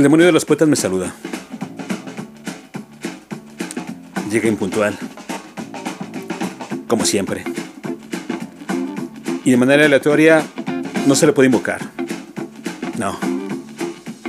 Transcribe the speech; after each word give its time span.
El 0.00 0.04
demonio 0.04 0.24
de 0.24 0.32
los 0.32 0.46
poetas 0.46 0.66
me 0.66 0.76
saluda. 0.76 1.12
Llega 4.30 4.48
impuntual. 4.48 4.98
Como 6.88 7.04
siempre. 7.04 7.44
Y 9.44 9.50
de 9.50 9.56
manera 9.58 9.84
aleatoria 9.84 10.42
no 11.06 11.14
se 11.14 11.26
le 11.26 11.34
puede 11.34 11.48
invocar. 11.48 11.82
No. 12.96 13.18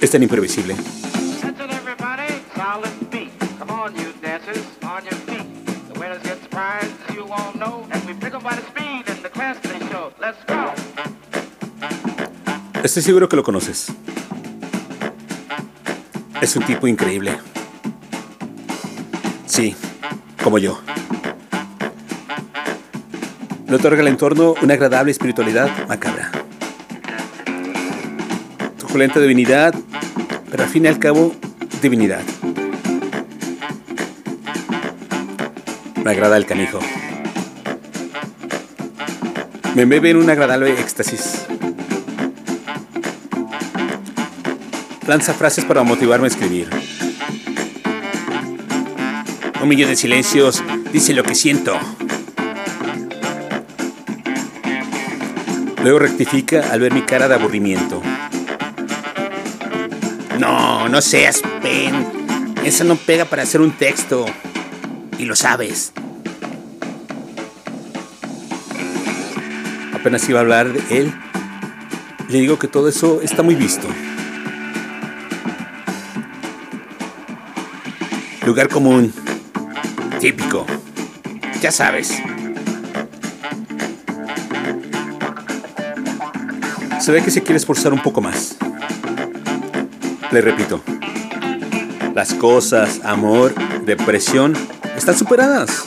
Es 0.00 0.12
tan 0.12 0.22
imprevisible. 0.22 0.74
'em. 0.74 0.78
Estoy 12.84 13.02
seguro 13.02 13.28
que 13.28 13.34
lo 13.34 13.42
conoces. 13.42 13.92
Es 16.40 16.54
un 16.54 16.64
tipo 16.64 16.86
increíble. 16.86 17.38
Sí, 19.46 19.74
como 20.42 20.58
yo. 20.58 20.80
Le 23.66 23.74
otorga 23.74 24.00
al 24.00 24.08
entorno 24.08 24.54
una 24.62 24.74
agradable 24.74 25.10
espiritualidad 25.10 25.70
macabra. 25.88 26.30
Suculenta 28.78 29.18
divinidad, 29.18 29.74
pero 30.50 30.62
al 30.62 30.68
fin 30.68 30.84
y 30.84 30.88
al 30.88 30.98
cabo, 30.98 31.34
divinidad. 31.82 32.22
Me 36.04 36.10
agrada 36.10 36.36
el 36.36 36.46
canijo. 36.46 36.78
Me 39.74 39.84
bebe 39.84 40.10
en 40.10 40.18
un 40.18 40.30
agradable 40.30 40.72
éxtasis. 40.78 41.46
Lanza 45.06 45.34
frases 45.34 45.64
para 45.64 45.84
motivarme 45.84 46.26
a 46.26 46.28
escribir. 46.28 46.68
Un 49.62 49.68
millón 49.68 49.88
de 49.88 49.96
silencios 49.96 50.64
dice 50.92 51.14
lo 51.14 51.22
que 51.22 51.36
siento. 51.36 51.78
Luego 55.82 56.00
rectifica 56.00 56.72
al 56.72 56.80
ver 56.80 56.92
mi 56.92 57.02
cara 57.02 57.28
de 57.28 57.36
aburrimiento. 57.36 58.02
No, 60.40 60.88
no 60.88 61.00
seas 61.00 61.40
pen. 61.62 62.06
Esa 62.64 62.82
no 62.82 62.96
pega 62.96 63.26
para 63.26 63.44
hacer 63.44 63.60
un 63.60 63.70
texto. 63.70 64.26
Y 65.18 65.24
lo 65.24 65.36
sabes. 65.36 65.92
Apenas 69.94 70.28
iba 70.28 70.40
a 70.40 70.42
hablar 70.42 70.72
de 70.72 70.98
él. 70.98 71.14
Le 72.28 72.40
digo 72.40 72.58
que 72.58 72.66
todo 72.66 72.88
eso 72.88 73.20
está 73.22 73.44
muy 73.44 73.54
visto. 73.54 73.86
Lugar 78.46 78.68
común. 78.68 79.12
Típico. 80.20 80.64
Ya 81.60 81.72
sabes. 81.72 82.14
Se 87.00 87.10
ve 87.10 87.24
que 87.24 87.32
se 87.32 87.42
quiere 87.42 87.56
esforzar 87.56 87.92
un 87.92 88.00
poco 88.00 88.20
más. 88.20 88.56
Le 90.30 90.40
repito. 90.40 90.80
Las 92.14 92.34
cosas, 92.34 93.00
amor, 93.02 93.52
depresión, 93.84 94.56
están 94.96 95.18
superadas. 95.18 95.82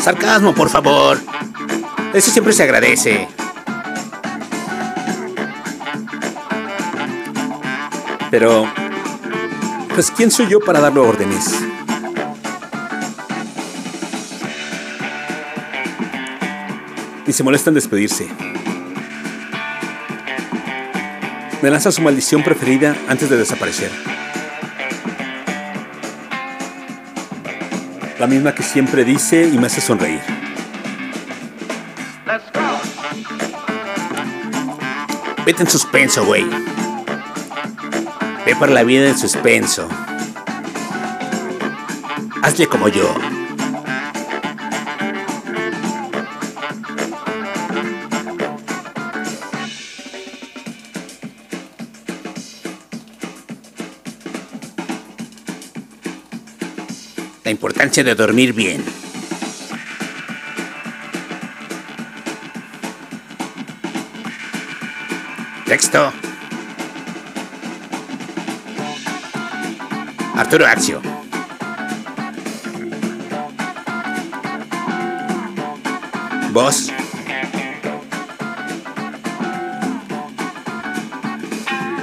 Sarcasmo, 0.00 0.54
por 0.54 0.70
favor. 0.70 1.20
Eso 2.14 2.30
siempre 2.30 2.54
se 2.54 2.62
agradece. 2.62 3.28
Pero, 8.36 8.66
pues, 9.94 10.10
¿quién 10.10 10.28
soy 10.28 10.48
yo 10.48 10.58
para 10.58 10.80
darle 10.80 10.98
órdenes? 10.98 11.54
Y 17.28 17.32
se 17.32 17.44
molesta 17.44 17.70
en 17.70 17.74
despedirse. 17.74 18.26
Me 21.62 21.70
lanza 21.70 21.92
su 21.92 22.02
maldición 22.02 22.42
preferida 22.42 22.96
antes 23.06 23.30
de 23.30 23.36
desaparecer. 23.36 23.92
La 28.18 28.26
misma 28.26 28.52
que 28.52 28.64
siempre 28.64 29.04
dice 29.04 29.44
y 29.44 29.56
me 29.58 29.68
hace 29.68 29.80
sonreír. 29.80 30.18
Vete 35.46 35.62
en 35.62 35.70
suspenso, 35.70 36.24
güey. 36.24 36.73
Ve 38.46 38.54
por 38.56 38.70
la 38.70 38.82
vida 38.82 39.08
en 39.08 39.16
suspenso. 39.16 39.88
Hazle 42.42 42.66
como 42.66 42.88
yo. 42.88 43.14
La 57.44 57.50
importancia 57.50 58.04
de 58.04 58.14
dormir 58.14 58.52
bien. 58.52 58.84
Texto. 65.66 66.12
Arturo 70.36 70.66
Axio. 70.66 71.00
Voz. 76.52 76.90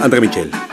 André 0.00 0.20
Michel. 0.20 0.71